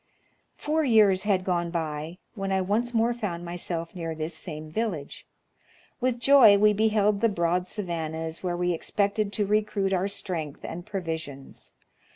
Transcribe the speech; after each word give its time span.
"Four 0.57 0.83
years 0.83 1.25
had 1.25 1.43
gone 1.43 1.69
by, 1.69 2.17
when 2.33 2.51
I 2.51 2.59
once 2.61 2.91
more 2.91 3.13
found 3.13 3.45
myself 3.45 3.93
near 3.95 4.15
this 4.15 4.33
same 4.33 4.71
village. 4.71 5.27
With 5.99 6.17
joy 6.17 6.57
we 6.57 6.73
beheld 6.73 7.21
the 7.21 7.29
broad 7.29 7.67
savannas, 7.67 8.41
where 8.41 8.57
we 8.57 8.73
expected 8.73 9.31
to 9.33 9.45
recruit 9.45 9.93
our 9.93 10.07
strength 10.07 10.65
and 10.65 10.87
provisions. 10.87 11.73